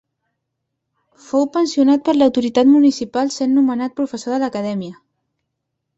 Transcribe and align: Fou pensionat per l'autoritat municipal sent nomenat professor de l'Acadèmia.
Fou 1.25 1.45
pensionat 1.57 2.03
per 2.09 2.15
l'autoritat 2.17 2.69
municipal 2.77 3.31
sent 3.39 3.55
nomenat 3.59 3.97
professor 4.01 4.37
de 4.37 4.43
l'Acadèmia. 4.45 4.99